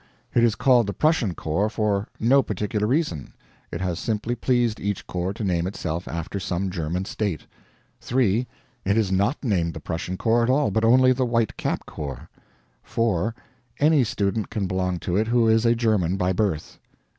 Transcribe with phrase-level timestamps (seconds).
[0.33, 3.33] It is called the Prussian Corps for no particular reason.
[3.71, 7.41] It has simply pleased each corps to name itself after some German state.
[7.99, 8.47] 3.
[8.83, 12.31] It is not named the Prussian Corps at all, but only the White Cap Corps.
[12.81, 13.35] 4.
[13.79, 16.79] Any student can belong to it who is a German by birth.